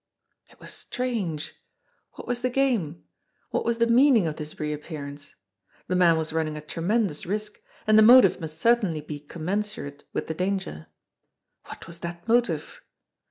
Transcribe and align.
It 0.49 0.59
was 0.59 0.73
strange! 0.73 1.53
What 2.13 2.27
was 2.27 2.41
the 2.41 2.49
game? 2.49 3.03
What 3.51 3.63
was 3.63 3.77
the 3.77 3.85
meaning 3.85 4.25
of 4.25 4.37
this 4.37 4.59
reappearance? 4.59 5.35
The 5.87 5.95
man 5.95 6.17
was 6.17 6.33
running 6.33 6.57
a 6.57 6.61
tremendous 6.61 7.27
risk, 7.27 7.61
and 7.85 7.99
the 7.99 8.01
motive 8.01 8.41
must 8.41 8.57
certainly 8.57 9.01
be 9.01 9.19
commen 9.19 9.61
surate 9.63 10.01
with 10.11 10.25
the 10.25 10.33
danger. 10.33 10.87
What 11.65 11.85
was 11.85 11.99
that 11.99 12.27
motive? 12.27 12.81